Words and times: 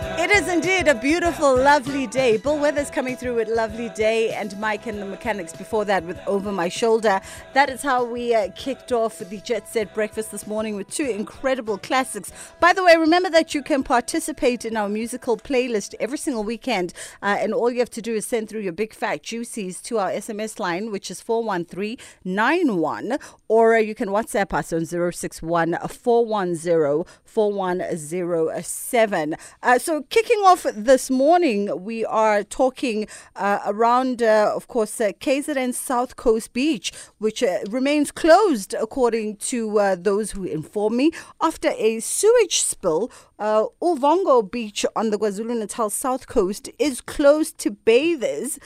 It 0.00 0.30
is 0.32 0.48
indeed 0.48 0.88
a 0.88 0.96
beautiful, 0.96 1.56
lovely 1.56 2.08
day. 2.08 2.38
Bill 2.38 2.58
Withers 2.58 2.90
coming 2.90 3.16
through 3.16 3.36
with 3.36 3.48
Lovely 3.48 3.88
Day 3.90 4.32
and 4.32 4.58
Mike 4.58 4.86
and 4.86 5.00
the 5.00 5.06
Mechanics 5.06 5.52
before 5.52 5.84
that 5.84 6.02
with 6.04 6.18
Over 6.26 6.50
My 6.50 6.68
Shoulder. 6.68 7.20
That 7.54 7.70
is 7.70 7.82
how 7.82 8.04
we 8.04 8.34
uh, 8.34 8.48
kicked 8.56 8.90
off 8.90 9.20
the 9.20 9.38
Jet 9.38 9.68
Set 9.68 9.94
Breakfast 9.94 10.32
this 10.32 10.46
morning 10.46 10.74
with 10.74 10.90
two 10.90 11.04
incredible 11.04 11.78
classics. 11.78 12.32
By 12.58 12.72
the 12.72 12.84
way, 12.84 12.96
remember 12.96 13.30
that 13.30 13.54
you 13.54 13.62
can 13.62 13.84
participate 13.84 14.64
in 14.64 14.76
our 14.76 14.88
musical 14.88 15.36
playlist 15.36 15.94
every 16.00 16.18
single 16.18 16.42
weekend. 16.42 16.92
Uh, 17.22 17.36
and 17.38 17.54
all 17.54 17.70
you 17.70 17.78
have 17.78 17.90
to 17.90 18.02
do 18.02 18.14
is 18.14 18.26
send 18.26 18.48
through 18.48 18.62
your 18.62 18.72
big 18.72 18.92
fat 18.92 19.22
juices 19.22 19.80
to 19.82 19.98
our 19.98 20.10
SMS 20.10 20.58
line, 20.58 20.90
which 20.90 21.10
is 21.10 21.20
41391, 21.20 23.18
or 23.46 23.76
uh, 23.76 23.78
you 23.78 23.94
can 23.94 24.08
WhatsApp 24.08 24.52
us 24.52 24.72
on 24.72 24.84
061 24.84 25.78
410 25.88 27.04
4107. 27.24 29.36
Uh, 29.62 29.78
so, 29.88 30.02
kicking 30.10 30.40
off 30.40 30.66
this 30.74 31.08
morning, 31.08 31.82
we 31.82 32.04
are 32.04 32.42
talking 32.44 33.08
uh, 33.34 33.60
around, 33.64 34.22
uh, 34.22 34.52
of 34.54 34.68
course, 34.68 35.00
uh, 35.00 35.12
KZN 35.18 35.72
South 35.72 36.14
Coast 36.14 36.52
Beach, 36.52 36.92
which 37.16 37.42
uh, 37.42 37.60
remains 37.70 38.10
closed, 38.10 38.74
according 38.74 39.36
to 39.36 39.78
uh, 39.78 39.96
those 39.98 40.32
who 40.32 40.44
inform 40.44 40.98
me, 40.98 41.10
after 41.40 41.70
a 41.78 42.00
sewage 42.00 42.60
spill. 42.60 43.10
Uh, 43.38 43.64
Uvongo 43.80 44.42
Beach 44.50 44.84
on 44.94 45.08
the 45.08 45.18
KwaZulu 45.18 45.58
Natal 45.58 45.88
South 45.88 46.26
Coast 46.26 46.68
is 46.78 47.00
closed 47.00 47.56
to 47.56 47.70
bathers 47.70 48.58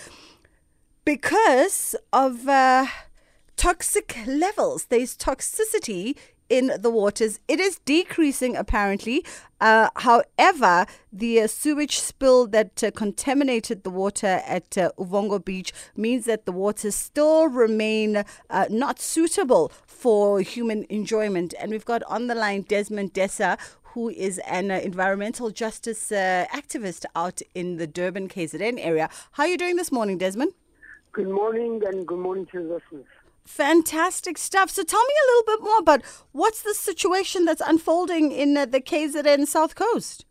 because 1.05 1.95
of 2.13 2.49
uh, 2.49 2.87
toxic 3.57 4.19
levels. 4.27 4.87
There's 4.87 5.17
toxicity 5.17 6.17
in 6.49 6.73
the 6.79 6.91
waters. 6.91 7.41
It 7.49 7.61
is 7.61 7.79
decreasing 7.85 8.57
apparently. 8.57 9.25
Uh, 9.61 9.91
however, 9.97 10.87
the 11.13 11.41
uh, 11.41 11.47
sewage 11.47 12.01
spill 12.01 12.47
that 12.49 12.83
uh, 12.83 12.91
contaminated 12.91 13.85
the 13.85 13.91
water 13.91 14.43
at 14.47 14.77
uh, 14.77 14.91
Uvongo 14.99 15.43
Beach 15.45 15.73
means 15.97 16.25
that 16.25 16.47
the 16.47 16.53
waters 16.53 16.97
still 16.97 17.47
remain 17.49 18.25
uh, 18.51 18.67
not 18.69 18.99
suitable 18.99 19.71
for 19.87 20.41
human 20.41 20.85
enjoyment. 20.89 21.55
And 21.61 21.71
we've 21.71 21.85
got 21.85 22.03
on 22.05 22.27
the 22.27 22.35
line 22.35 22.63
Desmond 22.63 23.13
D'Sa, 23.13 23.57
who 23.95 24.09
is 24.09 24.39
an 24.41 24.71
uh, 24.71 24.81
environmental 24.83 25.51
justice 25.51 26.11
uh, 26.11 26.47
activist 26.53 27.05
out 27.15 27.41
in 27.55 27.77
the 27.77 27.87
Durban 27.87 28.29
KZN 28.29 28.79
area. 28.79 29.09
How 29.33 29.45
are 29.45 29.49
you 29.49 29.59
doing 29.59 29.77
this 29.77 29.93
morning, 29.93 30.19
Desmond? 30.19 30.53
Good 31.13 31.29
morning 31.29 31.83
and 31.87 32.07
good 32.07 32.19
morning 32.19 32.47
to 32.53 32.59
the 32.59 32.75
listeners. 32.75 33.07
Fantastic 33.45 34.39
stuff. 34.39 34.71
So 34.71 34.83
tell 34.83 35.05
me 35.05 35.15
a 35.23 35.27
little 35.31 35.57
bit 35.57 35.65
more 35.65 35.79
about 35.79 36.03
what's 36.33 36.63
the 36.63 36.75
situation 36.75 37.45
that's 37.45 37.63
unfolding 37.65 38.33
in 38.33 38.57
uh, 38.57 38.67
the 38.67 38.81
KZN 38.81 39.47
South 39.47 39.75
Coast. 39.75 40.25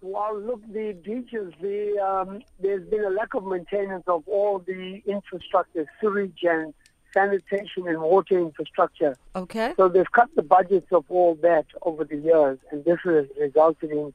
Well, 0.00 0.38
look, 0.38 0.60
the 0.72 0.92
beaches, 0.92 1.52
the, 1.60 1.96
um, 1.98 2.42
there's 2.60 2.88
been 2.88 3.04
a 3.04 3.10
lack 3.10 3.34
of 3.34 3.46
maintenance 3.46 4.02
of 4.08 4.26
all 4.26 4.58
the 4.58 5.00
infrastructure, 5.06 5.86
sewage 6.00 6.40
and 6.42 6.74
sanitation 7.14 7.86
and 7.86 8.00
water 8.00 8.38
infrastructure. 8.38 9.16
Okay. 9.36 9.74
So 9.76 9.88
they've 9.88 10.10
cut 10.10 10.28
the 10.34 10.42
budgets 10.42 10.90
of 10.90 11.04
all 11.08 11.36
that 11.42 11.66
over 11.82 12.04
the 12.04 12.16
years, 12.16 12.58
and 12.72 12.84
this 12.84 12.98
has 13.04 13.26
resulted 13.38 13.90
in 13.90 14.12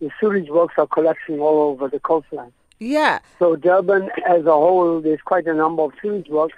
the 0.00 0.10
sewage 0.20 0.48
works 0.48 0.74
are 0.78 0.86
collapsing 0.86 1.40
all 1.40 1.70
over 1.70 1.88
the 1.88 2.00
coastline. 2.00 2.52
Yeah. 2.78 3.20
So 3.38 3.56
Durban 3.56 4.10
as 4.26 4.46
a 4.46 4.52
whole, 4.52 5.00
there's 5.00 5.20
quite 5.20 5.46
a 5.46 5.54
number 5.54 5.82
of 5.82 5.92
sewage 6.02 6.28
works 6.28 6.56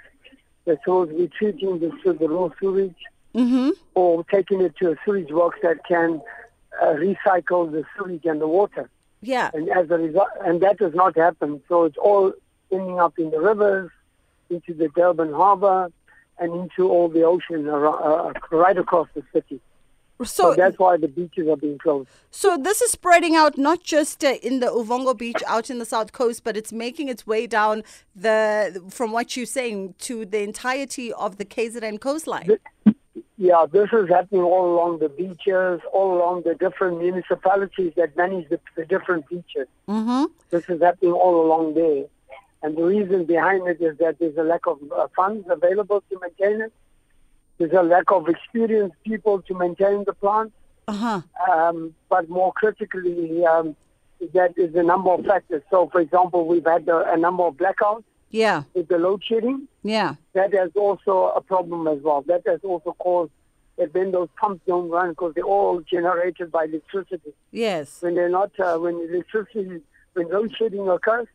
that's 0.65 0.79
supposed 0.81 1.11
to 1.11 1.17
be 1.17 1.27
treating 1.27 1.79
this 1.79 1.91
to 2.03 2.13
the 2.13 2.27
raw 2.27 2.49
sewage 2.59 2.95
Mm-hmm. 3.35 3.71
or 3.95 4.23
taking 4.25 4.61
it 4.61 4.75
to 4.77 4.91
a 4.91 4.95
sewage 5.03 5.31
works 5.31 5.57
that 5.63 5.83
can 5.87 6.21
uh, 6.79 6.85
recycle 6.93 7.71
the 7.71 7.83
sewage 7.97 8.25
and 8.25 8.39
the 8.39 8.47
water. 8.47 8.87
Yeah. 9.21 9.49
And 9.55 9.69
as 9.69 9.89
a 9.89 9.97
result, 9.97 10.27
and 10.45 10.61
that 10.61 10.77
does 10.77 10.93
not 10.93 11.17
happen. 11.17 11.59
So 11.67 11.85
it's 11.85 11.97
all 11.97 12.33
ending 12.71 12.99
up 12.99 13.17
in 13.17 13.31
the 13.31 13.39
rivers, 13.39 13.89
into 14.51 14.75
the 14.75 14.87
Durban 14.89 15.33
harbour, 15.33 15.91
and 16.37 16.53
into 16.53 16.87
all 16.87 17.09
the 17.09 17.23
ocean 17.23 17.67
ar- 17.67 18.29
uh, 18.29 18.33
right 18.51 18.77
across 18.77 19.07
the 19.15 19.23
city. 19.33 19.59
So, 20.23 20.51
So, 20.51 20.55
that's 20.55 20.77
why 20.79 20.97
the 20.97 21.07
beaches 21.07 21.47
are 21.47 21.55
being 21.55 21.77
closed. 21.77 22.09
so 22.31 22.57
this 22.57 22.81
is 22.81 22.91
spreading 22.91 23.35
out 23.35 23.57
not 23.57 23.83
just 23.83 24.23
uh, 24.23 24.35
in 24.41 24.59
the 24.59 24.67
Uvongo 24.67 25.17
Beach 25.17 25.41
out 25.47 25.69
in 25.69 25.79
the 25.79 25.85
south 25.85 26.11
coast, 26.11 26.43
but 26.43 26.57
it's 26.57 26.71
making 26.71 27.09
its 27.09 27.25
way 27.27 27.47
down 27.47 27.83
the, 28.15 28.81
from 28.89 29.11
what 29.11 29.35
you're 29.35 29.45
saying, 29.45 29.95
to 29.99 30.25
the 30.25 30.41
entirety 30.41 31.11
of 31.13 31.37
the 31.37 31.45
KZN 31.45 31.99
coastline. 31.99 32.49
Yeah, 33.37 33.65
this 33.69 33.89
is 33.91 34.09
happening 34.09 34.43
all 34.43 34.73
along 34.73 34.99
the 34.99 35.09
beaches, 35.09 35.81
all 35.91 36.15
along 36.15 36.43
the 36.45 36.55
different 36.55 36.99
municipalities 36.99 37.93
that 37.97 38.15
manage 38.15 38.47
the, 38.49 38.59
the 38.75 38.85
different 38.85 39.27
beaches. 39.27 39.67
Mm-hmm. 39.87 40.25
This 40.51 40.69
is 40.69 40.81
happening 40.81 41.13
all 41.13 41.45
along 41.45 41.73
there. 41.73 42.05
And 42.61 42.77
the 42.77 42.83
reason 42.83 43.25
behind 43.25 43.67
it 43.67 43.81
is 43.81 43.97
that 43.97 44.19
there's 44.19 44.37
a 44.37 44.43
lack 44.43 44.65
of 44.67 44.79
uh, 44.95 45.07
funds 45.15 45.45
available 45.49 46.01
to 46.09 46.19
maintain 46.21 46.61
it. 46.61 46.73
There's 47.57 47.71
a 47.73 47.83
lack 47.83 48.11
of 48.11 48.27
experienced 48.27 48.95
people 49.05 49.41
to 49.43 49.53
maintain 49.53 50.03
the 50.05 50.13
plant. 50.13 50.51
Uh-huh. 50.87 51.21
Um, 51.51 51.95
but 52.09 52.27
more 52.29 52.51
critically, 52.53 53.45
um, 53.45 53.75
that 54.33 54.53
is 54.57 54.73
a 54.75 54.83
number 54.83 55.11
of 55.11 55.25
factors. 55.25 55.61
So, 55.71 55.87
for 55.91 56.01
example, 56.01 56.45
we've 56.47 56.65
had 56.65 56.87
a, 56.89 57.13
a 57.13 57.17
number 57.17 57.43
of 57.43 57.55
blackouts 57.55 58.03
Yeah. 58.31 58.63
with 58.73 58.87
the 58.87 58.97
load 58.97 59.23
shedding. 59.23 59.67
Yeah. 59.83 60.15
That 60.33 60.53
has 60.53 60.71
also 60.75 61.31
a 61.35 61.41
problem 61.41 61.87
as 61.87 62.01
well. 62.01 62.21
That 62.27 62.41
has 62.47 62.59
also 62.63 62.95
caused 62.99 63.31
that 63.77 63.93
when 63.93 64.11
those 64.11 64.29
pumps 64.35 64.61
don't 64.67 64.89
run 64.89 65.09
because 65.11 65.33
they're 65.35 65.43
all 65.43 65.81
generated 65.81 66.51
by 66.51 66.65
electricity. 66.65 67.33
Yes. 67.51 68.01
When 68.01 68.15
they're 68.15 68.29
not, 68.29 68.51
uh, 68.59 68.77
when 68.77 68.95
electricity, 69.09 69.81
when 70.13 70.29
load 70.29 70.53
shedding 70.57 70.87
occurs, 70.89 71.27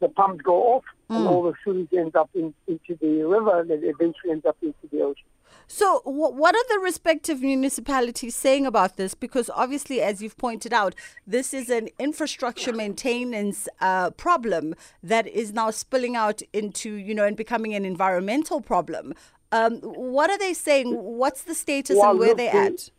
the 0.00 0.08
pumps 0.08 0.42
go 0.42 0.74
off 0.74 0.84
and 1.08 1.26
all 1.26 1.42
the 1.44 1.54
sewage 1.64 1.88
ends 1.96 2.14
up 2.14 2.28
in, 2.34 2.52
into 2.66 2.96
the 3.00 3.22
river 3.22 3.64
that 3.66 3.80
eventually 3.82 4.32
ends 4.32 4.44
up 4.44 4.56
into 4.62 4.74
the 4.92 5.00
ocean. 5.02 5.24
So, 5.66 6.00
wh- 6.00 6.34
what 6.34 6.54
are 6.54 6.64
the 6.68 6.78
respective 6.80 7.40
municipalities 7.40 8.36
saying 8.36 8.66
about 8.66 8.96
this? 8.96 9.14
Because 9.14 9.50
obviously, 9.54 10.00
as 10.00 10.22
you've 10.22 10.36
pointed 10.36 10.72
out, 10.72 10.94
this 11.26 11.54
is 11.54 11.70
an 11.70 11.88
infrastructure 11.98 12.72
maintenance 12.72 13.68
uh, 13.80 14.10
problem 14.10 14.74
that 15.02 15.26
is 15.26 15.52
now 15.52 15.70
spilling 15.70 16.16
out 16.16 16.42
into, 16.52 16.94
you 16.94 17.14
know, 17.14 17.24
and 17.24 17.36
becoming 17.36 17.74
an 17.74 17.84
environmental 17.84 18.60
problem. 18.60 19.14
Um, 19.52 19.78
what 19.80 20.30
are 20.30 20.38
they 20.38 20.52
saying? 20.52 20.94
What's 20.94 21.42
the 21.42 21.54
status 21.54 21.96
Well, 21.96 22.10
and 22.10 22.18
where 22.18 22.34
they're 22.34 22.54
at? 22.54 22.90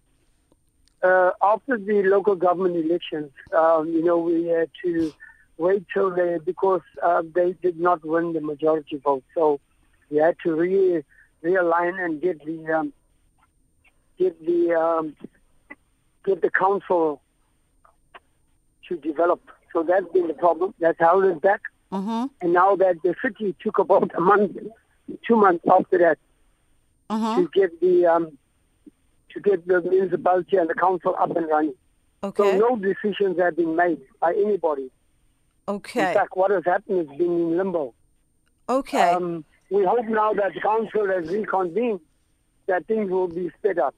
Uh, 1.03 1.31
after 1.43 1.77
the 1.77 2.01
local 2.03 2.35
government 2.35 2.77
elections, 2.77 3.31
um, 3.55 3.89
you 3.89 4.03
know, 4.03 4.17
we 4.17 4.45
had 4.45 4.69
to 4.83 5.13
wait 5.57 5.85
till 5.93 6.13
they, 6.15 6.39
because 6.43 6.81
uh, 7.03 7.21
they 7.33 7.53
did 7.61 7.79
not 7.79 8.03
win 8.03 8.33
the 8.33 8.41
majority 8.41 8.97
vote. 8.97 9.23
So 9.33 9.59
we 10.09 10.17
had 10.17 10.35
to 10.43 10.53
re, 10.53 11.03
realign 11.45 11.93
and 12.03 12.21
get 12.21 12.37
the, 12.45 12.57
um, 12.77 12.93
get 14.17 14.33
the, 14.45 14.73
um, 14.73 15.15
get 16.25 16.41
the 16.41 16.49
council 16.49 17.21
to 18.87 18.97
develop. 18.97 19.41
So 19.71 19.83
that's 19.83 20.07
been 20.13 20.27
the 20.27 20.33
problem. 20.33 20.73
That's 20.79 20.99
held 20.99 21.25
it 21.25 21.41
back. 21.41 21.61
Mm-hmm. 21.91 22.25
And 22.41 22.53
now 22.53 22.75
that 22.75 22.95
the 23.03 23.13
city 23.23 23.55
took 23.63 23.77
about 23.77 24.11
a 24.15 24.21
month, 24.21 24.57
two 25.27 25.35
months 25.35 25.63
after 25.71 25.97
that 25.99 26.17
Uh-huh. 27.09 27.35
to 27.41 27.49
get 27.53 27.79
the, 27.81 28.05
um, 28.13 28.37
to 29.31 29.39
get 29.39 29.67
the 29.67 29.81
municipality 29.81 30.57
and 30.57 30.69
the 30.69 30.73
council 30.73 31.15
up 31.19 31.35
and 31.35 31.47
running. 31.47 31.75
Okay. 32.23 32.43
So 32.43 32.57
no 32.57 32.75
decisions 32.77 33.37
have 33.39 33.55
been 33.55 33.75
made 33.75 34.01
by 34.19 34.33
anybody. 34.33 34.89
Okay. 35.67 36.07
In 36.07 36.13
fact, 36.15 36.35
what 36.35 36.49
has 36.51 36.63
happened 36.65 36.97
has 37.07 37.17
been 37.17 37.33
in 37.41 37.57
limbo. 37.57 37.93
Okay. 38.67 39.11
Um, 39.11 39.45
we 39.75 39.83
hope 39.85 40.05
now 40.07 40.33
that 40.33 40.53
the 40.53 40.61
council 40.61 41.07
has 41.07 41.27
reconvened, 41.29 41.99
that 42.67 42.85
things 42.87 43.11
will 43.11 43.27
be 43.27 43.51
sped 43.59 43.77
up. 43.77 43.93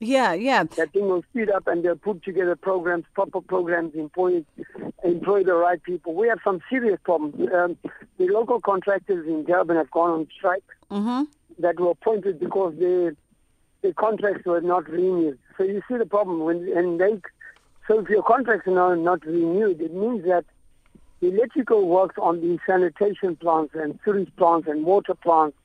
yeah. 0.00 0.32
Yeah. 0.32 0.62
That 0.76 0.92
thing 0.92 1.06
will 1.08 1.22
speed 1.30 1.50
up 1.50 1.66
and 1.66 1.84
they'll 1.84 1.96
put 1.96 2.22
together 2.22 2.56
programs, 2.56 3.04
proper 3.14 3.40
programs, 3.40 3.94
employ, 3.94 4.44
employ 5.04 5.44
the 5.44 5.54
right 5.54 5.82
people. 5.82 6.14
We 6.14 6.28
have 6.28 6.38
some 6.44 6.60
serious 6.70 6.98
problems. 7.04 7.34
Um, 7.52 7.76
the 8.18 8.26
local 8.28 8.60
contractors 8.60 9.26
in 9.26 9.44
Durban 9.44 9.76
have 9.76 9.90
gone 9.90 10.10
on 10.10 10.28
strike 10.36 10.64
Mm-hmm. 10.90 11.24
that 11.64 11.78
were 11.78 11.90
appointed 11.90 12.40
because 12.40 12.72
the 12.78 13.14
the 13.82 13.92
contracts 13.92 14.46
were 14.46 14.62
not 14.62 14.88
renewed. 14.88 15.38
So 15.56 15.64
you 15.64 15.82
see 15.86 15.98
the 15.98 16.06
problem 16.06 16.40
when 16.46 16.58
and 16.74 16.98
they 16.98 17.20
so 17.86 18.00
if 18.00 18.08
your 18.08 18.22
contracts 18.22 18.66
are 18.68 18.72
not, 18.74 18.98
not 19.10 19.20
renewed, 19.26 19.78
it 19.82 19.92
means 19.92 20.24
that 20.24 20.46
the 21.20 21.28
electrical 21.28 21.88
works 21.88 22.16
on 22.20 22.40
the 22.40 22.58
sanitation 22.66 23.36
plants 23.36 23.74
and 23.74 23.98
sewage 24.04 24.30
plants 24.36 24.68
and 24.68 24.84
water 24.84 25.14
plants 25.14 25.56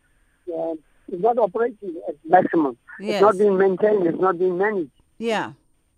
uh, 0.54 0.74
is 1.08 1.22
not 1.22 1.38
operating 1.38 1.96
at 2.08 2.16
maximum. 2.26 2.78
Yes. 3.00 3.16
It's 3.16 3.22
not 3.22 3.38
being 3.38 3.58
maintained. 3.58 4.08
It's 4.08 4.20
not 4.20 4.40
being 4.40 4.58
managed. 4.58 4.92
Yeah, 5.18 5.54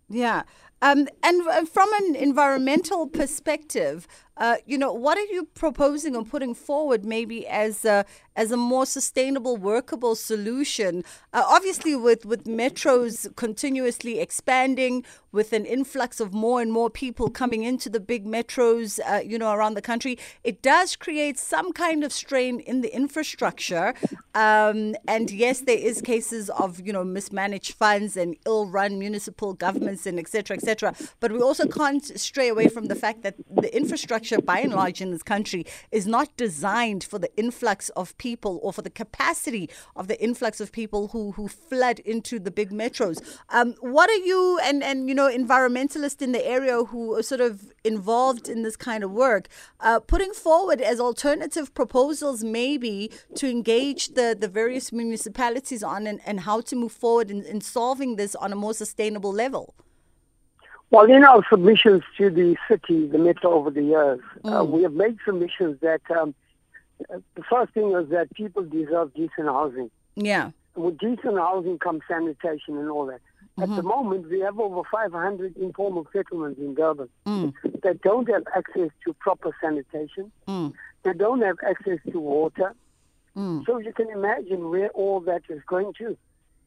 yeah. 0.10 0.44
Um, 0.82 1.08
and 1.24 1.48
uh, 1.48 1.66
from 1.66 1.90
an 2.02 2.16
environmental 2.16 3.08
perspective, 3.08 4.08
Uh, 4.38 4.58
you 4.66 4.78
know, 4.78 4.92
what 4.92 5.18
are 5.18 5.26
you 5.26 5.48
proposing 5.54 6.16
or 6.16 6.24
putting 6.24 6.54
forward 6.54 7.06
maybe 7.06 7.48
as 7.48 7.86
a, 7.86 8.06
as 8.36 8.52
a 8.52 8.58
more 8.58 8.86
sustainable, 8.86 9.56
workable 9.56 10.16
solution? 10.16 11.04
Uh, 11.34 11.44
obviously, 11.48 11.96
with, 11.96 12.26
with 12.26 12.46
metros 12.46 13.34
continuously 13.36 14.20
expanding, 14.20 15.06
with 15.32 15.52
an 15.54 15.66
influx 15.66 16.20
of 16.20 16.34
more 16.34 16.62
and 16.62 16.72
more 16.72 16.90
people 16.90 17.30
coming 17.30 17.64
into 17.64 17.90
the 17.90 18.00
big 18.00 18.26
metros, 18.26 19.00
uh, 19.06 19.20
you 19.20 19.38
know, 19.38 19.52
around 19.52 19.74
the 19.74 19.82
country, 19.82 20.18
it 20.44 20.62
does 20.62 20.96
create 20.96 21.38
some 21.38 21.74
kind 21.74 22.04
of 22.04 22.12
strain 22.12 22.62
in 22.62 22.82
the 22.82 22.94
infrastructure. 22.96 23.94
Um, 24.34 24.96
and 25.08 25.30
yes, 25.30 25.62
there 25.62 25.78
is 25.78 26.02
cases 26.02 26.50
of, 26.50 26.80
you 26.80 26.94
know, 26.94 27.04
mismanaged 27.04 27.74
funds 27.74 28.16
and 28.16 28.36
ill-run 28.46 28.98
municipal 28.98 29.54
governments 29.54 30.06
and 30.06 30.18
et 30.18 30.30
cetera, 30.30 30.56
et 30.56 30.64
cetera. 30.64 30.96
But 31.20 31.32
we 31.32 31.40
also 31.40 31.68
can't 31.68 32.06
stray 32.20 32.48
away 32.48 32.68
from 32.70 32.86
the 32.86 32.96
fact 32.96 33.22
that 33.24 33.36
the 33.50 33.76
infrastructure, 33.76 34.25
by 34.46 34.60
and 34.60 34.74
large, 34.74 35.02
in 35.02 35.12
this 35.12 35.24
country 35.24 35.66
is 35.92 36.06
not 36.08 36.36
designed 36.38 37.04
for 37.04 37.20
the 37.20 37.36
influx 37.38 37.90
of 37.90 38.18
people 38.18 38.60
or 38.64 38.74
for 38.74 38.82
the 38.82 38.90
capacity 38.90 39.70
of 39.96 40.08
the 40.08 40.22
influx 40.22 40.60
of 40.60 40.72
people 40.72 41.10
who, 41.10 41.32
who 41.34 41.48
flood 41.48 42.00
into 42.00 42.40
the 42.40 42.52
big 42.52 42.72
metros. 42.72 43.22
Um, 43.50 43.76
what 43.82 44.10
are 44.10 44.24
you 44.32 44.60
and, 44.64 44.84
and, 44.84 45.08
you 45.10 45.16
know, 45.16 45.30
environmentalists 45.30 46.22
in 46.22 46.32
the 46.32 46.46
area 46.46 46.84
who 46.84 47.16
are 47.16 47.24
sort 47.24 47.42
of 47.42 47.72
involved 47.84 48.50
in 48.50 48.64
this 48.64 48.76
kind 48.76 49.04
of 49.04 49.12
work, 49.12 49.48
uh, 49.80 50.00
putting 50.00 50.34
forward 50.34 50.82
as 50.82 51.00
alternative 51.00 51.74
proposals 51.74 52.44
maybe 52.44 53.12
to 53.36 53.50
engage 53.50 54.10
the, 54.10 54.36
the 54.40 54.48
various 54.48 54.92
municipalities 54.92 55.84
on 55.84 56.08
and, 56.08 56.20
and 56.26 56.42
how 56.42 56.62
to 56.62 56.76
move 56.76 56.92
forward 56.92 57.32
in, 57.32 57.44
in 57.46 57.62
solving 57.62 58.16
this 58.16 58.36
on 58.36 58.52
a 58.52 58.56
more 58.56 58.74
sustainable 58.74 59.32
level? 59.32 59.76
Well, 60.92 61.06
in 61.06 61.24
our 61.24 61.44
submissions 61.50 62.04
to 62.18 62.30
the 62.30 62.56
city, 62.68 63.08
the 63.08 63.18
metro 63.18 63.54
over 63.54 63.72
the 63.72 63.84
years, 63.84 64.20
uh, 64.44 64.50
mm. 64.50 64.62
uh, 64.62 64.64
we 64.64 64.84
have 64.84 64.94
made 64.94 65.18
submissions 65.26 65.80
that 65.82 66.02
um, 66.16 66.36
the 67.10 67.44
first 67.50 67.74
thing 67.74 67.92
is 67.94 68.10
that 68.10 68.34
people 68.34 68.64
deserve 68.64 69.14
decent 69.14 69.48
housing. 69.48 69.90
Yeah. 70.16 70.52
With 70.76 70.98
decent 70.98 71.38
housing 71.38 71.80
comes 71.80 72.02
sanitation 72.08 72.78
and 72.78 72.90
all 72.90 73.06
that. 73.08 73.22
Mm-hmm. 73.58 73.64
At 73.64 73.70
the 73.70 73.76
mm-hmm. 73.78 73.88
moment, 73.88 74.30
we 74.30 74.42
have 74.42 74.60
over 74.60 74.82
500 74.92 75.56
informal 75.58 76.08
settlements 76.12 76.60
in 76.60 76.76
Durban 76.76 77.10
mm. 77.26 77.54
that 77.84 78.02
don't 78.02 78.30
have 78.30 78.44
access 78.56 78.90
to 79.06 79.14
proper 79.14 79.56
sanitation. 79.62 80.32
Mm. 80.48 80.74
They 81.04 81.14
don't 81.14 81.42
have 81.42 81.58
access 81.68 82.00
to 82.12 82.20
water. 82.20 82.74
Mm. 83.36 83.66
So 83.66 83.80
you 83.80 83.94
can 83.94 84.10
imagine 84.10 84.70
where 84.70 84.90
all 84.90 85.20
that 85.22 85.44
is 85.50 85.62
going 85.68 85.94
to. 86.00 86.18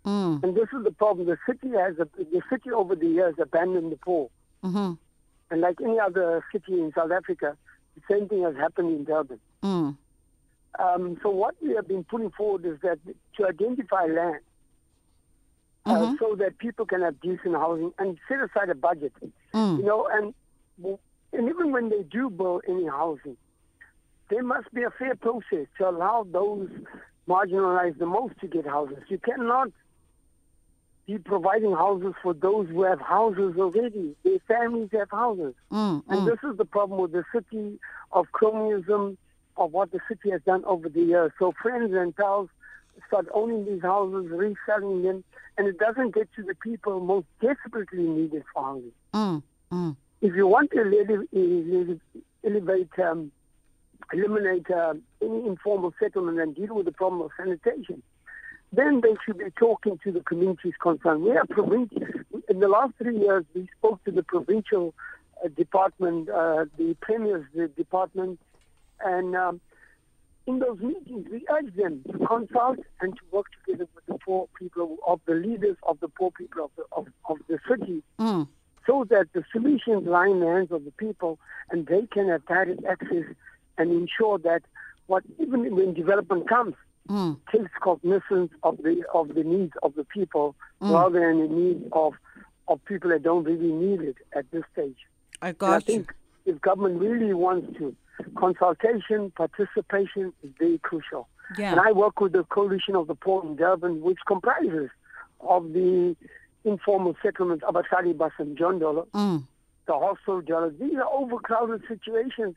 Mm. 0.09 0.43
And 0.43 0.55
this 0.55 0.69
is 0.75 0.85
the 0.85 0.91
problem. 0.91 1.27
The 1.27 1.37
city 1.47 1.77
has 1.77 1.99
a, 1.99 2.09
the 2.17 2.41
city 2.49 2.71
over 2.71 2.97
the 2.97 3.07
years 3.07 3.35
abandoned 3.39 3.93
the 3.93 3.97
poor. 3.97 4.31
Mm-hmm. 4.65 4.93
And 5.51 5.61
like 5.61 5.77
any 5.83 5.99
other 6.01 6.43
city 6.51 6.73
in 6.73 6.93
South 6.97 7.11
Africa, 7.11 7.59
the 7.95 8.01
same 8.11 8.27
thing 8.27 8.43
has 8.43 8.57
happened 8.57 8.89
in 8.89 9.05
Durban. 9.05 9.39
Mm. 9.63 9.97
Um, 10.79 11.19
so 11.23 11.29
what 11.29 11.57
we 11.61 11.75
have 11.75 11.87
been 11.87 12.05
putting 12.05 12.31
forward 12.31 12.65
is 12.65 12.79
that 12.83 12.99
to 13.37 13.47
identify 13.47 14.05
land 14.07 14.41
uh, 15.85 15.95
mm-hmm. 15.95 16.15
so 16.19 16.37
that 16.37 16.57
people 16.57 16.87
can 16.87 17.03
have 17.03 17.21
decent 17.21 17.55
housing 17.55 17.93
and 17.99 18.17
set 18.29 18.39
aside 18.41 18.71
a 18.71 18.75
budget. 18.75 19.13
Mm. 19.53 19.79
You 19.79 19.85
know, 19.85 20.09
and 20.11 20.35
and 21.35 21.49
even 21.51 21.71
when 21.71 21.91
they 21.91 22.03
do 22.03 22.31
build 22.31 22.63
any 22.67 22.87
housing, 22.87 23.37
there 24.31 24.43
must 24.43 24.73
be 24.73 24.85
a 24.85 24.91
fair 24.99 25.17
process 25.17 25.67
to 25.77 25.89
allow 25.89 26.27
those 26.31 26.71
marginalized 27.29 27.99
the 27.99 28.07
most 28.07 28.39
to 28.41 28.47
get 28.47 28.65
houses. 28.67 29.03
You 29.09 29.19
cannot 29.19 29.69
be 31.09 31.19
providing 31.19 31.73
houses 31.73 32.13
for 32.23 32.35
those 32.35 32.69
who 32.69 32.83
have 32.83 33.01
houses 33.01 33.55
already. 33.59 34.15
Their 34.25 34.39
families 34.47 34.91
have 34.93 35.11
houses. 35.11 35.55
Mm, 35.73 36.03
and 36.07 36.21
mm. 36.21 36.27
this 36.27 36.51
is 36.51 36.59
the 36.59 36.67
problem 36.67 37.01
with 37.01 37.13
the 37.13 37.25
city 37.35 37.81
of 38.13 38.27
cronyism, 38.33 39.17
of 39.57 39.73
what 39.73 39.91
the 39.91 40.01
city 40.07 40.31
has 40.31 40.43
done 40.43 40.65
over 40.67 40.91
the 40.91 41.01
years. 41.01 41.33
So 41.39 41.55
friends 41.63 41.95
and 41.95 42.15
pals 42.15 42.51
start 43.07 43.27
owning 43.33 43.65
these 43.65 43.81
houses, 43.81 44.31
reselling 44.31 45.03
them, 45.03 45.25
and 45.57 45.67
it 45.67 45.79
doesn't 45.79 46.15
get 46.15 46.29
to 46.37 46.43
the 46.43 46.55
people 46.55 47.01
most 47.01 47.27
desperately 47.41 48.03
needed 48.03 48.45
for 48.53 48.63
housing. 48.63 48.93
Mm, 49.15 49.43
mm. 49.73 49.97
If 50.21 50.37
you 50.37 50.47
want 50.47 50.73
to 50.73 50.81
elevate, 50.81 52.01
elevate 52.45 52.99
um, 52.99 53.33
eliminate 54.13 54.71
uh, 54.71 54.93
any 55.23 55.47
informal 55.47 55.95
settlement 55.99 56.39
and 56.39 56.55
deal 56.55 56.75
with 56.75 56.85
the 56.85 56.93
problem 56.93 57.23
of 57.23 57.31
sanitation, 57.39 58.03
then 58.73 59.01
they 59.03 59.15
should 59.25 59.39
be 59.39 59.51
talking 59.59 59.99
to 60.05 60.13
the 60.13 60.21
communities 60.21 60.75
concerned. 60.81 61.23
We 61.23 61.31
are 61.33 61.47
provincial. 61.47 62.03
In 62.49 62.61
the 62.61 62.69
last 62.69 62.95
three 62.99 63.19
years, 63.19 63.45
we 63.55 63.69
spoke 63.79 64.03
to 64.05 64.11
the 64.11 64.23
provincial 64.23 64.95
uh, 65.45 65.49
department, 65.49 66.29
uh, 66.29 66.67
the 66.77 66.97
premier's 67.01 67.47
department, 67.77 68.39
and 69.05 69.35
um, 69.37 69.61
in 70.47 70.59
those 70.59 70.79
meetings, 70.81 71.27
we 71.31 71.45
urge 71.51 71.75
them 71.77 72.03
to 72.11 72.27
consult 72.27 72.79
and 73.01 73.15
to 73.15 73.21
work 73.31 73.47
together 73.65 73.87
with 73.95 74.07
the 74.07 74.19
poor 74.25 74.49
people, 74.59 74.97
of 75.07 75.21
the 75.27 75.35
leaders 75.35 75.77
of 75.83 76.01
the 76.01 76.09
poor 76.09 76.31
people 76.31 76.65
of 76.65 76.71
the, 76.77 76.85
of, 76.93 77.07
of 77.29 77.37
the 77.49 77.59
city, 77.69 78.03
mm. 78.19 78.49
so 78.87 79.05
that 79.11 79.27
the 79.35 79.45
solutions 79.53 80.07
lie 80.07 80.27
in 80.27 80.41
the 80.41 80.47
hands 80.47 80.73
of 80.73 80.85
the 80.85 80.91
people 80.93 81.39
and 81.71 81.87
they 81.87 82.07
can 82.11 82.29
have 82.29 82.45
direct 82.47 82.83
access 82.85 83.25
and 83.77 83.93
ensure 83.93 84.39
that 84.39 84.63
what 85.07 85.23
even 85.39 85.77
when 85.77 85.93
development 85.93 86.49
comes, 86.49 86.75
mm. 87.09 87.37
takes 87.53 87.71
cognizance 87.81 88.53
of 88.63 88.77
the 88.79 89.03
of 89.15 89.35
the 89.35 89.43
needs 89.43 89.73
of 89.83 89.95
the 89.95 90.05
people 90.05 90.55
mm. 90.81 90.93
rather 90.93 91.21
than 91.21 91.41
the 91.41 91.55
needs 91.55 91.85
of 91.93 92.15
of 92.69 92.85
people 92.85 93.11
that 93.11 93.23
don't 93.23 93.45
really 93.45 93.73
need 93.73 94.01
it 94.01 94.17
at 94.35 94.51
this 94.51 94.63
stage. 94.73 94.97
I 95.41 95.53
got 95.53 95.67
and 95.67 95.75
I 95.75 95.81
think 95.81 96.15
if 96.45 96.61
government 96.61 97.01
really 97.01 97.33
wants 97.35 97.77
to, 97.79 97.95
consultation, 98.37 99.31
participation 99.37 100.33
is 100.43 100.51
very 100.59 100.79
crucial. 100.79 101.29
Yeah. 101.59 101.73
And 101.73 101.81
I 101.81 101.93
work 101.93 102.21
with 102.21 102.33
the 102.33 102.45
Coalition 102.45 102.95
of 102.97 103.07
the 103.07 103.15
Poor 103.15 103.45
in 103.45 103.57
Durban, 103.57 104.03
which 104.03 104.19
comprises 104.27 104.91
of 105.41 105.73
the 105.73 106.17
informal 106.65 107.17
settlements, 107.23 107.65
Abahlali 107.65 108.15
baseMjondolo, 108.15 109.07
mm. 109.15 109.45
the 109.87 109.93
hostel 109.93 110.41
dwellers. 110.43 110.75
These 110.79 110.97
are 110.97 111.09
overcrowded 111.11 111.83
situations. 111.89 112.55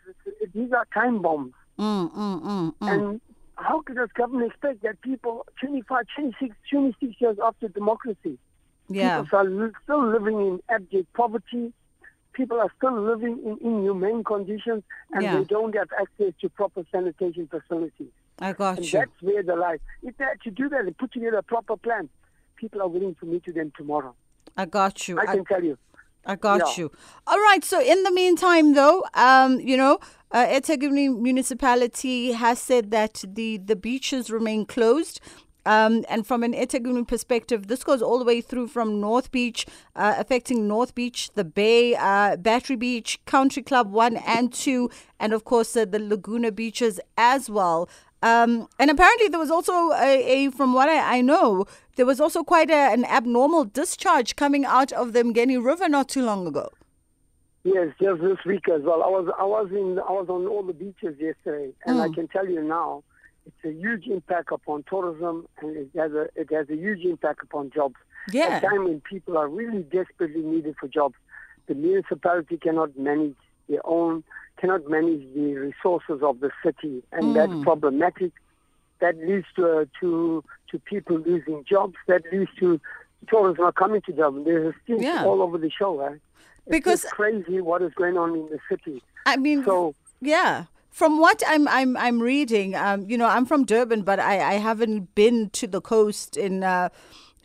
These 0.53 0.71
are 0.73 0.85
time 0.93 1.21
bombs. 1.21 1.53
Mm, 1.79 2.11
mm, 2.13 2.41
mm, 2.41 2.73
mm. 2.73 2.73
and 2.81 3.21
how 3.55 3.81
could 3.81 3.97
this 3.97 4.11
government 4.13 4.51
expect 4.51 4.83
that 4.83 5.01
people 5.01 5.45
25, 5.59 6.05
26, 6.15 6.55
26 6.69 7.13
years 7.19 7.37
after 7.43 7.67
democracy, 7.67 8.37
yeah. 8.89 9.21
people 9.21 9.37
are 9.37 9.71
still 9.83 10.07
living 10.07 10.39
in 10.39 10.59
abject 10.69 11.11
poverty, 11.13 11.73
people 12.33 12.59
are 12.59 12.71
still 12.77 12.99
living 13.01 13.39
in 13.45 13.57
inhumane 13.65 14.23
conditions, 14.23 14.83
and 15.11 15.23
yeah. 15.23 15.37
they 15.37 15.43
don't 15.43 15.75
have 15.75 15.89
access 15.99 16.33
to 16.41 16.49
proper 16.49 16.83
sanitation 16.91 17.47
facilities. 17.47 18.11
I 18.39 18.53
got 18.53 18.77
and 18.77 18.85
you. 18.85 18.99
That's 18.99 19.21
where 19.21 19.43
the 19.43 19.55
life. 19.55 19.81
If 20.01 20.17
they 20.17 20.25
had 20.25 20.41
to 20.43 20.51
do 20.51 20.69
that 20.69 20.81
and 20.81 20.97
put 20.97 21.13
together 21.13 21.37
a 21.37 21.43
proper 21.43 21.77
plan, 21.77 22.09
people 22.55 22.81
are 22.81 22.87
willing 22.87 23.15
to 23.15 23.25
meet 23.25 23.45
with 23.45 23.55
them 23.55 23.71
tomorrow. 23.77 24.15
I 24.57 24.65
got 24.65 25.07
you. 25.07 25.19
I, 25.19 25.23
I 25.23 25.35
can 25.35 25.45
tell 25.45 25.63
you. 25.63 25.77
I 26.25 26.35
got 26.35 26.59
yeah. 26.59 26.83
you. 26.83 26.91
All 27.27 27.39
right. 27.39 27.63
So 27.63 27.81
in 27.81 28.03
the 28.03 28.11
meantime, 28.11 28.73
though, 28.73 29.03
um, 29.13 29.59
you 29.59 29.77
know, 29.77 29.99
uh, 30.31 30.59
municipality 30.69 32.31
has 32.31 32.59
said 32.59 32.91
that 32.91 33.23
the 33.27 33.57
the 33.57 33.75
beaches 33.75 34.29
remain 34.29 34.65
closed. 34.65 35.19
Um, 35.63 36.03
and 36.09 36.25
from 36.25 36.43
an 36.43 36.53
eThekwini 36.53 37.07
perspective, 37.07 37.67
this 37.67 37.83
goes 37.83 38.01
all 38.01 38.17
the 38.17 38.25
way 38.25 38.41
through 38.41 38.67
from 38.67 38.99
North 38.99 39.31
Beach, 39.31 39.67
uh, 39.95 40.15
affecting 40.17 40.67
North 40.67 40.95
Beach, 40.95 41.29
the 41.35 41.43
Bay, 41.43 41.95
uh, 41.95 42.35
Battery 42.37 42.75
Beach, 42.75 43.19
Country 43.25 43.61
Club 43.61 43.91
1 43.91 44.17
and 44.17 44.51
2, 44.51 44.89
and 45.19 45.33
of 45.33 45.43
course 45.43 45.75
uh, 45.77 45.85
the 45.85 45.99
Laguna 45.99 46.51
beaches 46.51 46.99
as 47.17 47.49
well. 47.49 47.87
Um, 48.23 48.67
and 48.77 48.91
apparently, 48.91 49.29
there 49.29 49.39
was 49.39 49.49
also 49.49 49.91
a, 49.93 50.45
a 50.45 50.51
from 50.51 50.73
what 50.73 50.89
I, 50.89 51.17
I, 51.17 51.21
know, 51.21 51.65
there 51.95 52.05
was 52.05 52.21
also 52.21 52.43
quite 52.43 52.69
a, 52.69 52.91
an 52.93 53.03
abnormal 53.05 53.65
discharge 53.65 54.35
coming 54.35 54.63
out 54.63 54.91
of 54.91 55.13
the 55.13 55.23
Mgeni 55.23 55.63
River 55.63 55.89
not 55.89 56.07
too 56.07 56.23
long 56.23 56.45
ago. 56.45 56.69
Yes, 57.63 57.89
just 58.01 58.21
this 58.21 58.37
week 58.45 58.67
as 58.69 58.81
well. 58.81 59.03
I 59.03 59.07
was 59.07 59.31
I 59.37 59.43
was 59.43 59.69
in 59.71 59.99
I 59.99 60.11
was 60.11 60.27
on 60.29 60.47
all 60.47 60.63
the 60.63 60.73
beaches 60.73 61.15
yesterday, 61.19 61.73
and 61.85 61.97
mm. 61.97 62.01
I 62.01 62.13
can 62.13 62.27
tell 62.27 62.47
you 62.47 62.63
now, 62.63 63.03
it's 63.45 63.55
a 63.63 63.71
huge 63.71 64.07
impact 64.07 64.51
upon 64.51 64.83
tourism, 64.89 65.47
and 65.59 65.77
it 65.77 65.89
has 65.95 66.11
a 66.13 66.27
it 66.35 66.51
has 66.51 66.69
a 66.69 66.75
huge 66.75 67.05
impact 67.05 67.43
upon 67.43 67.69
jobs. 67.69 67.95
Yeah. 68.31 68.45
At 68.45 68.63
a 68.63 68.67
time 68.67 68.85
when 68.85 69.01
people 69.01 69.37
are 69.37 69.47
really 69.47 69.83
desperately 69.83 70.41
needed 70.41 70.75
for 70.79 70.87
jobs, 70.87 71.15
the 71.67 71.75
municipality 71.75 72.57
cannot 72.57 72.97
manage 72.97 73.35
their 73.69 73.85
own 73.85 74.23
cannot 74.59 74.87
manage 74.89 75.23
the 75.33 75.53
resources 75.55 76.21
of 76.21 76.39
the 76.39 76.51
city, 76.63 77.03
and 77.11 77.23
mm. 77.25 77.33
that's 77.33 77.63
problematic. 77.63 78.31
That 79.01 79.17
leads 79.17 79.47
to 79.55 79.81
uh, 79.81 79.85
to 79.99 80.43
to 80.69 80.79
people 80.79 81.17
losing 81.17 81.63
jobs. 81.69 81.95
That 82.07 82.23
leads 82.31 82.51
to 82.59 82.79
tourism 83.27 83.63
not 83.63 83.75
coming 83.75 84.01
to 84.01 84.11
Durban. 84.11 84.43
There's 84.45 84.73
a 84.73 84.77
stink 84.83 85.01
yeah. 85.01 85.25
all 85.25 85.41
over 85.41 85.57
the 85.57 85.69
show, 85.69 85.97
right? 85.97 86.19
Because 86.71 87.03
it's 87.03 87.13
crazy 87.13 87.61
what 87.61 87.81
is 87.81 87.93
going 87.93 88.17
on 88.17 88.33
in 88.35 88.49
the 88.49 88.59
city. 88.69 89.03
I 89.25 89.37
mean, 89.37 89.63
so 89.65 89.93
yeah. 90.21 90.65
From 90.89 91.19
what 91.19 91.41
I'm 91.47 91.67
I'm 91.67 91.95
I'm 91.95 92.21
reading, 92.21 92.75
um, 92.75 93.09
you 93.09 93.17
know, 93.17 93.27
I'm 93.27 93.45
from 93.45 93.63
Durban, 93.65 94.01
but 94.01 94.19
I, 94.19 94.53
I 94.53 94.53
haven't 94.55 95.15
been 95.15 95.49
to 95.51 95.67
the 95.67 95.79
coast 95.79 96.35
in 96.35 96.63
uh, 96.63 96.89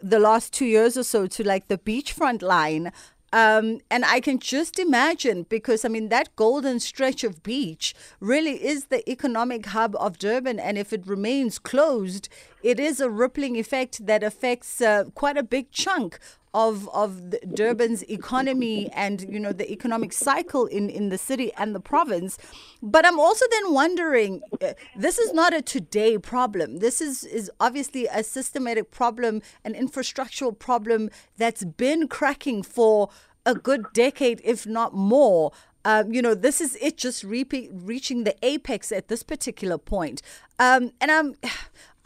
the 0.02 0.18
last 0.18 0.52
two 0.52 0.66
years 0.66 0.96
or 0.96 1.04
so 1.04 1.26
to 1.28 1.44
like 1.44 1.68
the 1.68 1.78
beachfront 1.78 2.42
line. 2.42 2.92
Um, 3.32 3.80
and 3.90 4.04
I 4.04 4.20
can 4.20 4.38
just 4.38 4.78
imagine 4.78 5.44
because, 5.48 5.84
I 5.84 5.88
mean, 5.88 6.08
that 6.08 6.34
golden 6.36 6.80
stretch 6.80 7.22
of 7.24 7.42
beach 7.42 7.94
really 8.20 8.64
is 8.64 8.86
the 8.86 9.08
economic 9.10 9.66
hub 9.66 9.94
of 9.96 10.18
Durban. 10.18 10.58
And 10.58 10.78
if 10.78 10.92
it 10.92 11.06
remains 11.06 11.58
closed, 11.58 12.28
it 12.62 12.80
is 12.80 13.00
a 13.00 13.10
rippling 13.10 13.56
effect 13.56 14.06
that 14.06 14.22
affects 14.22 14.80
uh, 14.80 15.04
quite 15.14 15.36
a 15.36 15.42
big 15.42 15.70
chunk 15.70 16.18
of 16.56 16.88
of 16.88 17.34
Durban's 17.52 18.02
economy 18.04 18.90
and 18.92 19.20
you 19.28 19.38
know 19.38 19.52
the 19.52 19.70
economic 19.70 20.12
cycle 20.14 20.64
in 20.64 20.88
in 20.88 21.10
the 21.10 21.18
city 21.18 21.52
and 21.58 21.74
the 21.74 21.80
province. 21.80 22.38
But 22.82 23.04
I'm 23.04 23.20
also 23.20 23.44
then 23.50 23.74
wondering, 23.74 24.40
uh, 24.62 24.72
this 24.96 25.18
is 25.18 25.34
not 25.34 25.52
a 25.52 25.60
today 25.60 26.16
problem. 26.16 26.78
This 26.78 27.02
is 27.02 27.24
is 27.24 27.50
obviously 27.60 28.06
a 28.06 28.24
systematic 28.24 28.90
problem, 28.90 29.42
an 29.64 29.74
infrastructural 29.74 30.58
problem 30.58 31.10
that's 31.36 31.64
been 31.64 32.08
cracking 32.08 32.62
for 32.62 33.10
a 33.44 33.54
good 33.54 33.84
decade, 33.92 34.40
if 34.42 34.66
not 34.66 34.94
more. 34.94 35.52
Um, 35.84 36.12
you 36.12 36.20
know, 36.20 36.34
this 36.34 36.60
is 36.60 36.76
it 36.80 36.96
just 36.96 37.22
re- 37.22 37.70
reaching 37.72 38.24
the 38.24 38.34
apex 38.42 38.90
at 38.90 39.06
this 39.06 39.22
particular 39.22 39.78
point. 39.78 40.20
Um, 40.58 40.90
and 41.00 41.12
I'm, 41.12 41.34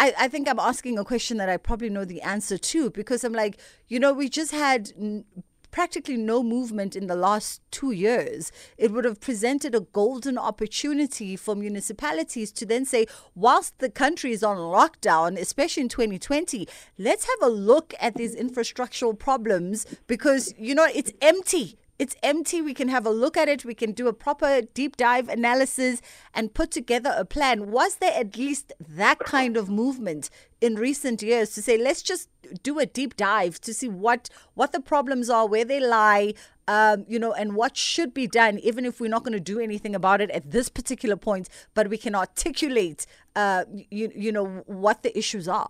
I, 0.00 0.14
I 0.18 0.28
think 0.28 0.48
I'm 0.48 0.58
asking 0.58 0.98
a 0.98 1.04
question 1.04 1.36
that 1.36 1.50
I 1.50 1.58
probably 1.58 1.90
know 1.90 2.06
the 2.06 2.22
answer 2.22 2.56
to 2.56 2.90
because 2.90 3.22
I'm 3.22 3.34
like, 3.34 3.60
you 3.86 4.00
know, 4.00 4.14
we 4.14 4.30
just 4.30 4.50
had 4.50 4.92
n- 4.98 5.26
practically 5.70 6.16
no 6.16 6.42
movement 6.42 6.96
in 6.96 7.06
the 7.06 7.14
last 7.14 7.60
two 7.70 7.90
years, 7.90 8.50
it 8.78 8.90
would 8.90 9.04
have 9.04 9.20
presented 9.20 9.74
a 9.74 9.80
golden 9.80 10.38
opportunity 10.38 11.36
for 11.36 11.54
municipalities 11.54 12.50
to 12.52 12.66
then 12.66 12.84
say, 12.86 13.06
whilst 13.34 13.78
the 13.78 13.90
country 13.90 14.32
is 14.32 14.42
on 14.42 14.56
lockdown, 14.56 15.38
especially 15.38 15.82
in 15.82 15.88
2020, 15.88 16.66
let's 16.98 17.26
have 17.26 17.48
a 17.48 17.52
look 17.52 17.92
at 18.00 18.14
these 18.14 18.34
infrastructural 18.34 19.16
problems 19.16 19.86
because, 20.06 20.54
you 20.58 20.74
know, 20.74 20.88
it's 20.92 21.12
empty. 21.20 21.76
It's 22.00 22.16
empty. 22.22 22.62
We 22.62 22.72
can 22.72 22.88
have 22.88 23.04
a 23.04 23.10
look 23.10 23.36
at 23.36 23.46
it. 23.46 23.62
We 23.62 23.74
can 23.74 23.92
do 23.92 24.08
a 24.08 24.14
proper 24.14 24.62
deep 24.62 24.96
dive 24.96 25.28
analysis 25.28 26.00
and 26.32 26.54
put 26.54 26.70
together 26.70 27.12
a 27.14 27.26
plan. 27.26 27.70
Was 27.70 27.96
there 27.96 28.14
at 28.18 28.38
least 28.38 28.72
that 28.88 29.18
kind 29.18 29.54
of 29.54 29.68
movement 29.68 30.30
in 30.62 30.76
recent 30.76 31.20
years 31.20 31.50
to 31.56 31.60
say, 31.60 31.76
let's 31.76 32.00
just 32.00 32.30
do 32.62 32.78
a 32.78 32.86
deep 32.86 33.18
dive 33.18 33.60
to 33.60 33.74
see 33.74 33.86
what 33.86 34.30
what 34.54 34.72
the 34.72 34.80
problems 34.80 35.28
are, 35.28 35.46
where 35.46 35.66
they 35.66 35.78
lie, 35.78 36.32
um, 36.66 37.04
you 37.06 37.18
know, 37.18 37.34
and 37.34 37.54
what 37.54 37.76
should 37.76 38.14
be 38.14 38.26
done, 38.26 38.58
even 38.60 38.86
if 38.86 38.98
we're 38.98 39.10
not 39.10 39.22
going 39.22 39.34
to 39.34 39.38
do 39.54 39.60
anything 39.60 39.94
about 39.94 40.22
it 40.22 40.30
at 40.30 40.52
this 40.52 40.70
particular 40.70 41.16
point, 41.16 41.50
but 41.74 41.90
we 41.90 41.98
can 41.98 42.14
articulate, 42.14 43.04
uh, 43.36 43.66
you, 43.90 44.10
you 44.14 44.32
know, 44.32 44.62
what 44.64 45.02
the 45.02 45.12
issues 45.18 45.46
are. 45.46 45.68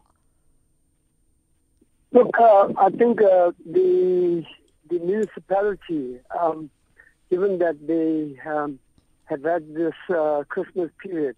Look, 2.13 2.31
uh, 2.39 2.69
I 2.79 2.91
think 2.91 3.21
uh, 3.21 3.51
the 3.67 4.45
the 4.91 4.99
municipality, 4.99 6.19
um, 6.39 6.71
given 7.31 7.59
that 7.59 7.87
they 7.87 8.39
um, 8.49 8.79
have 9.25 9.45
had 9.45 9.75
this 9.75 9.95
uh, 10.09 10.43
Christmas 10.49 10.91
period, 11.03 11.37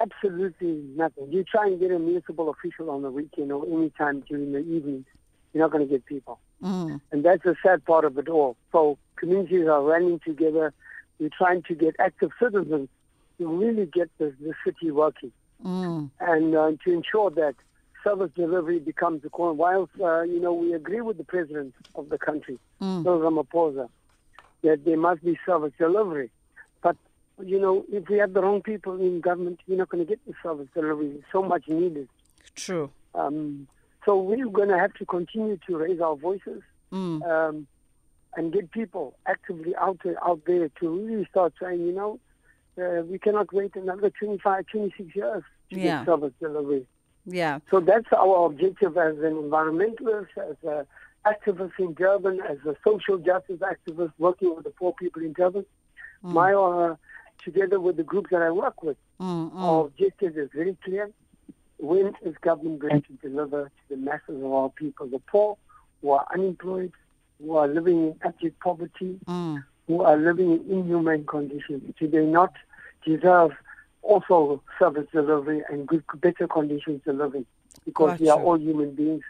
absolutely 0.00 0.82
nothing. 0.96 1.30
You 1.30 1.44
try 1.44 1.66
and 1.66 1.78
get 1.78 1.90
a 1.90 1.98
municipal 1.98 2.48
official 2.50 2.90
on 2.90 3.02
the 3.02 3.10
weekend 3.10 3.52
or 3.52 3.64
any 3.66 3.90
time 3.90 4.24
during 4.28 4.52
the 4.52 4.60
evening, 4.60 5.04
you're 5.52 5.62
not 5.62 5.70
going 5.70 5.86
to 5.86 5.90
get 5.90 6.06
people. 6.06 6.40
Mm. 6.62 7.00
And 7.12 7.24
that's 7.24 7.44
the 7.44 7.54
sad 7.62 7.84
part 7.84 8.04
of 8.04 8.18
it 8.18 8.28
all. 8.28 8.56
So 8.72 8.98
communities 9.16 9.68
are 9.68 9.82
running 9.82 10.20
together. 10.20 10.72
We're 11.18 11.30
trying 11.36 11.62
to 11.64 11.74
get 11.74 11.94
active 11.98 12.30
citizens 12.42 12.88
to 13.38 13.46
really 13.46 13.86
get 13.86 14.10
the, 14.18 14.34
the 14.40 14.52
city 14.64 14.90
working 14.90 15.32
mm. 15.64 16.10
and 16.20 16.56
uh, 16.56 16.72
to 16.84 16.92
ensure 16.92 17.30
that 17.30 17.54
service 18.04 18.30
delivery 18.36 18.78
becomes 18.78 19.22
the 19.22 19.30
core. 19.30 19.52
Whilst, 19.52 19.92
uh, 20.00 20.22
you 20.22 20.38
know, 20.38 20.52
we 20.52 20.74
agree 20.74 21.00
with 21.00 21.16
the 21.16 21.24
president 21.24 21.74
of 21.94 22.10
the 22.10 22.18
country, 22.18 22.58
mm. 22.80 23.02
Ramaphosa, 23.04 23.88
that 24.62 24.84
there 24.84 24.96
must 24.96 25.24
be 25.24 25.38
service 25.44 25.72
delivery. 25.78 26.30
But, 26.82 26.96
you 27.42 27.58
know, 27.58 27.84
if 27.90 28.08
we 28.08 28.18
have 28.18 28.34
the 28.34 28.42
wrong 28.42 28.62
people 28.62 29.00
in 29.00 29.20
government, 29.20 29.60
we're 29.66 29.78
not 29.78 29.88
going 29.88 30.04
to 30.04 30.08
get 30.08 30.24
the 30.26 30.34
service 30.42 30.68
delivery. 30.74 31.24
So 31.32 31.42
much 31.42 31.66
needed. 31.66 32.08
True. 32.54 32.90
Um, 33.14 33.66
so 34.04 34.20
we're 34.20 34.46
going 34.48 34.68
to 34.68 34.78
have 34.78 34.94
to 34.94 35.06
continue 35.06 35.58
to 35.66 35.76
raise 35.76 36.00
our 36.00 36.14
voices 36.14 36.62
mm. 36.92 37.22
um, 37.26 37.66
and 38.36 38.52
get 38.52 38.70
people 38.70 39.16
actively 39.26 39.74
out 39.76 39.98
there, 40.04 40.22
out 40.22 40.42
there 40.46 40.68
to 40.68 40.88
really 40.88 41.26
start 41.30 41.54
saying, 41.60 41.80
you 41.80 41.92
know, 41.92 42.20
uh, 42.76 43.02
we 43.04 43.18
cannot 43.18 43.52
wait 43.52 43.74
another 43.76 44.10
25, 44.10 44.66
26 44.66 45.16
years 45.16 45.42
to 45.70 45.78
yeah. 45.78 45.98
get 45.98 46.06
service 46.06 46.32
delivery. 46.40 46.86
Yeah. 47.26 47.60
So 47.70 47.80
that's 47.80 48.12
our 48.12 48.46
objective 48.46 48.96
as 48.96 49.16
an 49.18 49.34
environmentalist, 49.34 50.28
as 50.36 50.56
an 50.62 50.86
activist 51.26 51.72
in 51.78 51.94
Durban, 51.94 52.40
as 52.48 52.58
a 52.66 52.76
social 52.84 53.18
justice 53.18 53.60
activist 53.60 54.12
working 54.18 54.54
with 54.54 54.64
the 54.64 54.70
poor 54.70 54.92
people 54.92 55.22
in 55.22 55.32
Durban. 55.32 55.64
Mm. 56.22 56.32
My, 56.32 56.52
uh, 56.52 56.96
together 57.42 57.80
with 57.80 57.96
the 57.96 58.02
group 58.02 58.28
that 58.30 58.42
I 58.42 58.50
work 58.50 58.82
with, 58.82 58.96
mm, 59.20 59.50
mm. 59.50 59.56
our 59.58 59.86
objective 59.86 60.36
is 60.36 60.50
very 60.54 60.76
clear. 60.84 61.10
When 61.78 62.14
is 62.22 62.34
government 62.40 62.78
going 62.78 63.02
to 63.02 63.28
deliver 63.28 63.64
to 63.64 63.70
the 63.90 63.96
masses 63.96 64.42
of 64.42 64.52
our 64.52 64.68
people, 64.70 65.06
the 65.06 65.18
poor, 65.18 65.56
who 66.00 66.10
are 66.10 66.26
unemployed, 66.32 66.92
who 67.42 67.56
are 67.56 67.68
living 67.68 67.98
in 68.08 68.14
abject 68.22 68.60
poverty, 68.60 69.18
mm. 69.26 69.64
who 69.86 70.02
are 70.02 70.16
living 70.16 70.52
in 70.52 70.78
inhumane 70.78 71.26
conditions? 71.26 71.82
Do 71.98 72.08
they 72.08 72.24
not 72.24 72.52
deserve 73.04 73.52
also 74.04 74.62
service 74.78 75.06
delivery 75.12 75.62
and 75.68 75.86
good, 75.86 76.04
better 76.16 76.46
conditions 76.46 77.00
delivery 77.04 77.46
because 77.84 78.12
gotcha. 78.12 78.22
we 78.22 78.28
are 78.28 78.40
all 78.40 78.58
human 78.58 78.94
beings 78.94 79.22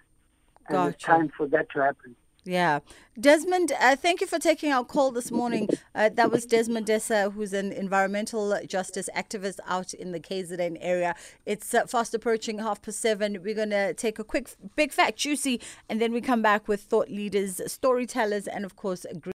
and 0.69 0.77
gotcha. 0.77 0.95
it's 0.95 1.05
time 1.05 1.33
for 1.37 1.47
that 1.49 1.71
to 1.71 1.81
happen. 1.81 2.17
Yeah. 2.45 2.81
Desmond, 3.19 3.73
uh, 3.81 3.97
thank 3.97 4.21
you 4.21 4.27
for 4.27 4.39
taking 4.39 4.71
our 4.71 4.85
call 4.85 5.11
this 5.11 5.31
morning. 5.31 5.69
Uh, 5.95 6.09
that 6.09 6.33
was 6.33 6.45
Desmond 6.45 6.87
D'Sa, 6.87 7.31
who's 7.31 7.53
an 7.53 7.71
environmental 7.71 8.59
justice 8.67 9.09
activist 9.15 9.61
out 9.65 9.95
in 9.95 10.11
the 10.11 10.19
KZN 10.19 10.77
area. 10.81 11.15
It's 11.47 11.73
uh, 11.73 11.87
fast 11.87 12.13
approaching 12.15 12.59
half 12.59 12.83
past 12.83 13.01
seven. 13.01 13.39
We're 13.45 13.55
going 13.55 13.71
to 13.71 13.95
take 13.95 14.19
a 14.19 14.25
quick, 14.25 14.51
big 14.75 14.91
fact, 14.91 15.19
juicy, 15.19 15.61
and 15.89 16.03
then 16.03 16.13
we 16.13 16.21
come 16.21 16.43
back 16.43 16.67
with 16.67 16.81
thought 16.81 17.09
leaders, 17.09 17.61
storytellers, 17.71 18.49
and 18.49 18.65
of 18.65 18.75
course, 18.75 19.07